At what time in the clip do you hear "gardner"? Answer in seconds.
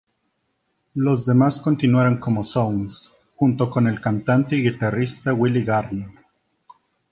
5.63-6.09